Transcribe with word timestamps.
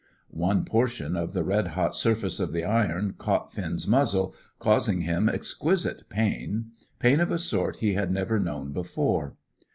One 0.33 0.65
portion 0.65 1.15
of 1.15 1.33
the 1.33 1.43
red 1.43 1.67
hot 1.77 1.95
surface 1.95 2.39
of 2.39 2.53
the 2.53 2.63
iron 2.63 3.13
caught 3.19 3.53
Finn's 3.53 3.87
muzzle, 3.87 4.33
causing 4.57 5.01
him 5.01 5.29
exquisite 5.29 6.09
pain; 6.09 6.71
pain 6.97 7.19
of 7.19 7.29
a 7.29 7.37
sort 7.37 7.77
he 7.77 7.93
had 7.93 8.09
never 8.11 8.39
known 8.39 8.71
before. 8.71 9.35